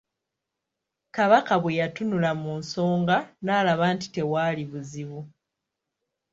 [1.15, 5.19] Kabaka bwe yatunula mu nsonga n'alaba nti tewaalibuzibu.